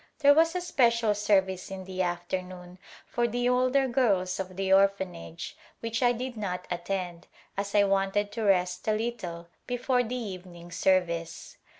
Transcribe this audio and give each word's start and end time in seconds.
There 0.17 0.33
was 0.33 0.55
a 0.55 0.61
special 0.61 1.13
service 1.13 1.69
in 1.69 1.83
the 1.83 2.01
afternoon 2.01 2.79
for 3.05 3.27
the 3.27 3.47
older 3.47 3.87
girls 3.87 4.39
of 4.39 4.55
the 4.57 4.73
Orphanage 4.73 5.55
which 5.79 6.01
I 6.01 6.11
did 6.11 6.35
not 6.35 6.65
attend 6.71 7.27
as 7.55 7.75
I 7.75 7.83
wanted 7.83 8.31
to 8.31 8.41
rest 8.41 8.87
a 8.87 8.93
little 8.93 9.49
before 9.67 10.01
the 10.01 10.15
evening 10.15 10.71
service. 10.71 11.57